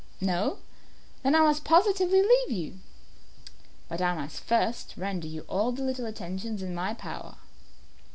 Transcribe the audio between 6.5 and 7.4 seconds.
in my power."